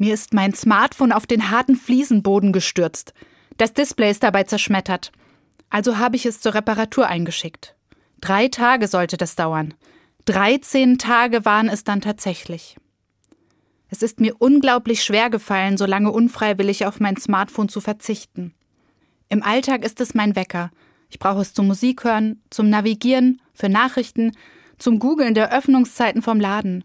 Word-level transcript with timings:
Mir 0.00 0.14
ist 0.14 0.32
mein 0.32 0.54
Smartphone 0.54 1.12
auf 1.12 1.26
den 1.26 1.50
harten 1.50 1.76
Fliesenboden 1.76 2.54
gestürzt. 2.54 3.12
Das 3.58 3.74
Display 3.74 4.10
ist 4.10 4.22
dabei 4.22 4.44
zerschmettert. 4.44 5.12
Also 5.68 5.98
habe 5.98 6.16
ich 6.16 6.24
es 6.24 6.40
zur 6.40 6.54
Reparatur 6.54 7.06
eingeschickt. 7.06 7.76
Drei 8.22 8.48
Tage 8.48 8.88
sollte 8.88 9.18
das 9.18 9.36
dauern. 9.36 9.74
Dreizehn 10.24 10.96
Tage 10.96 11.44
waren 11.44 11.68
es 11.68 11.84
dann 11.84 12.00
tatsächlich. 12.00 12.78
Es 13.90 14.00
ist 14.00 14.20
mir 14.20 14.36
unglaublich 14.38 15.04
schwer 15.04 15.28
gefallen, 15.28 15.76
so 15.76 15.84
lange 15.84 16.12
unfreiwillig 16.12 16.86
auf 16.86 16.98
mein 16.98 17.18
Smartphone 17.18 17.68
zu 17.68 17.82
verzichten. 17.82 18.54
Im 19.28 19.42
Alltag 19.42 19.84
ist 19.84 20.00
es 20.00 20.14
mein 20.14 20.34
Wecker. 20.34 20.70
Ich 21.10 21.18
brauche 21.18 21.42
es 21.42 21.52
zum 21.52 21.66
Musik 21.66 22.04
hören, 22.04 22.40
zum 22.48 22.70
Navigieren, 22.70 23.42
für 23.52 23.68
Nachrichten, 23.68 24.32
zum 24.78 24.98
Googeln 24.98 25.34
der 25.34 25.52
Öffnungszeiten 25.52 26.22
vom 26.22 26.40
Laden. 26.40 26.84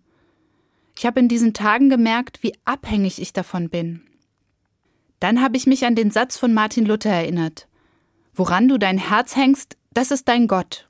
Ich 0.98 1.05
habe 1.05 1.20
in 1.20 1.27
diesen 1.27 1.54
Tagen 1.54 1.89
gemerkt, 1.89 2.41
wie 2.41 2.54
abhängig 2.64 3.21
ich 3.21 3.34
davon 3.34 3.70
bin. 3.70 4.02
Dann 5.20 5.41
habe 5.41 5.58
ich 5.58 5.67
mich 5.67 5.86
an 5.86 5.95
den 5.95 6.12
Satz 6.12 6.38
von 6.38 6.53
Martin 6.53 6.86
Luther 6.86 7.12
erinnert. 7.12 7.67
Woran 8.34 8.67
du 8.67 8.77
dein 8.77 8.98
Herz 8.98 9.36
hängst, 9.36 9.77
das 9.94 10.12
ist 10.12 10.27
dein 10.27 10.48
Gott. 10.48 10.88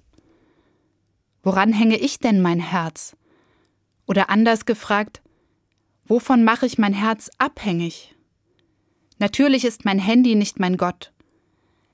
Woran 1.43 1.73
hänge 1.73 1.97
ich 1.97 2.19
denn 2.19 2.41
mein 2.41 2.59
Herz? 2.59 3.15
Oder 4.07 4.29
anders 4.29 4.65
gefragt, 4.65 5.21
wovon 6.05 6.43
mache 6.43 6.65
ich 6.65 6.77
mein 6.77 6.93
Herz 6.93 7.29
abhängig? 7.37 8.15
Natürlich 9.17 9.63
ist 9.63 9.85
mein 9.85 9.99
Handy 9.99 10.35
nicht 10.35 10.59
mein 10.59 10.77
Gott. 10.77 11.13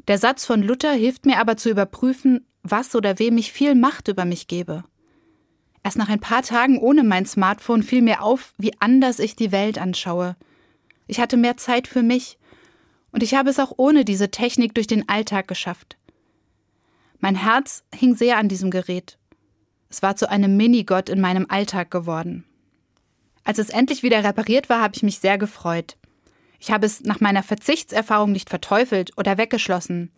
Der 0.07 0.17
Satz 0.17 0.45
von 0.45 0.63
Luther 0.63 0.93
hilft 0.93 1.25
mir 1.25 1.37
aber 1.37 1.57
zu 1.57 1.69
überprüfen, 1.69 2.45
was 2.63 2.95
oder 2.95 3.19
wem 3.19 3.37
ich 3.37 3.51
viel 3.51 3.75
Macht 3.75 4.07
über 4.07 4.25
mich 4.25 4.47
gebe. 4.47 4.83
Erst 5.83 5.97
nach 5.97 6.09
ein 6.09 6.19
paar 6.19 6.43
Tagen 6.43 6.77
ohne 6.77 7.03
mein 7.03 7.25
Smartphone 7.25 7.83
fiel 7.83 8.01
mir 8.01 8.21
auf, 8.21 8.53
wie 8.57 8.73
anders 8.79 9.19
ich 9.19 9.35
die 9.35 9.51
Welt 9.51 9.77
anschaue. 9.77 10.35
Ich 11.07 11.19
hatte 11.19 11.37
mehr 11.37 11.57
Zeit 11.57 11.87
für 11.87 12.03
mich, 12.03 12.37
und 13.11 13.23
ich 13.23 13.33
habe 13.33 13.49
es 13.49 13.59
auch 13.59 13.73
ohne 13.77 14.05
diese 14.05 14.31
Technik 14.31 14.73
durch 14.73 14.87
den 14.87 15.09
Alltag 15.09 15.47
geschafft. 15.47 15.97
Mein 17.19 17.35
Herz 17.35 17.83
hing 17.93 18.15
sehr 18.15 18.37
an 18.37 18.47
diesem 18.47 18.71
Gerät. 18.71 19.17
Es 19.89 20.01
war 20.01 20.15
zu 20.15 20.29
einem 20.29 20.55
Minigott 20.55 21.09
in 21.09 21.19
meinem 21.19 21.45
Alltag 21.49 21.91
geworden. 21.91 22.45
Als 23.43 23.59
es 23.59 23.69
endlich 23.69 24.03
wieder 24.03 24.23
repariert 24.23 24.69
war, 24.69 24.81
habe 24.81 24.95
ich 24.95 25.03
mich 25.03 25.19
sehr 25.19 25.37
gefreut. 25.37 25.97
Ich 26.59 26.71
habe 26.71 26.85
es 26.85 27.01
nach 27.01 27.19
meiner 27.19 27.43
Verzichtserfahrung 27.43 28.31
nicht 28.31 28.49
verteufelt 28.49 29.11
oder 29.17 29.37
weggeschlossen. 29.37 30.11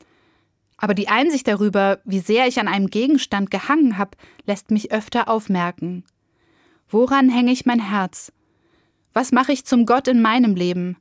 Aber 0.78 0.94
die 0.94 1.08
Einsicht 1.08 1.48
darüber, 1.48 2.00
wie 2.04 2.20
sehr 2.20 2.48
ich 2.48 2.60
an 2.60 2.68
einem 2.68 2.88
Gegenstand 2.88 3.52
gehangen 3.52 3.98
habe, 3.98 4.18
lässt 4.46 4.72
mich 4.72 4.92
öfter 4.92 5.30
aufmerken. 5.30 6.04
Woran 6.90 7.30
hänge 7.30 7.52
ich 7.52 7.66
mein 7.66 7.80
Herz? 7.80 8.32
Was 9.14 9.32
mache 9.32 9.52
ich 9.52 9.66
zum 9.66 9.86
Gott 9.86 10.08
in 10.08 10.22
meinem 10.22 10.56
Leben? 10.56 10.98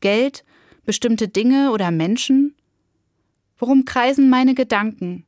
Geld, 0.00 0.44
bestimmte 0.84 1.28
Dinge 1.28 1.72
oder 1.72 1.90
Menschen? 1.90 2.54
Worum 3.58 3.84
kreisen 3.84 4.28
meine 4.28 4.54
Gedanken? 4.54 5.24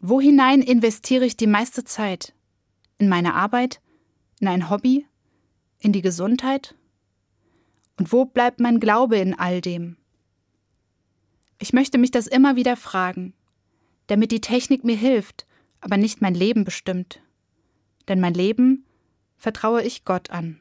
Wo 0.00 0.20
hinein 0.20 0.60
investiere 0.60 1.24
ich 1.24 1.36
die 1.36 1.46
meiste 1.46 1.84
Zeit? 1.84 2.34
In 2.98 3.08
meine 3.08 3.34
Arbeit? 3.34 3.80
In 4.40 4.48
ein 4.48 4.68
Hobby? 4.68 5.06
In 5.78 5.92
die 5.92 6.02
Gesundheit? 6.02 6.74
Und 7.98 8.12
wo 8.12 8.24
bleibt 8.24 8.60
mein 8.60 8.80
Glaube 8.80 9.16
in 9.16 9.38
all 9.38 9.60
dem? 9.60 9.96
Ich 11.58 11.72
möchte 11.72 11.98
mich 11.98 12.10
das 12.10 12.26
immer 12.26 12.56
wieder 12.56 12.76
fragen, 12.76 13.34
damit 14.06 14.32
die 14.32 14.40
Technik 14.40 14.84
mir 14.84 14.96
hilft, 14.96 15.46
aber 15.80 15.96
nicht 15.96 16.20
mein 16.20 16.34
Leben 16.34 16.64
bestimmt. 16.64 17.20
Denn 18.08 18.20
mein 18.20 18.34
Leben 18.34 18.84
vertraue 19.36 19.82
ich 19.82 20.04
Gott 20.04 20.30
an. 20.30 20.60